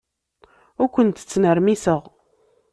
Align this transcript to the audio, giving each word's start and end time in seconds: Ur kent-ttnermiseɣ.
Ur 0.81 0.89
kent-ttnermiseɣ. 0.93 2.01